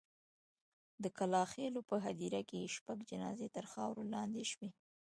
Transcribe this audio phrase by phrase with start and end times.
[1.03, 4.69] د کلا خېلو په هدیره کې شپږ جنازې تر خاورو لاندې شوې.